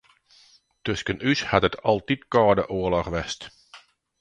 Tusken 0.83 1.19
ús 1.31 1.41
hat 1.49 1.67
it 1.69 1.81
altyd 1.91 2.21
kâlde 2.33 2.63
oarloch 2.75 3.11
west. 3.13 3.41